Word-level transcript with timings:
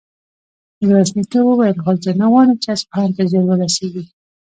ميرويس 0.79 1.11
نيکه 1.17 1.39
وويل: 1.43 1.77
خو 1.83 1.91
زه 2.03 2.11
نه 2.19 2.25
غواړم 2.31 2.57
چې 2.63 2.67
اصفهان 2.75 3.09
ته 3.15 3.21
ژر 3.31 3.43
ورسېږي. 3.47 4.03